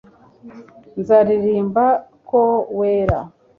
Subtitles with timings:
[0.99, 1.85] nzaririmba
[2.29, 2.41] ko
[2.77, 3.19] wera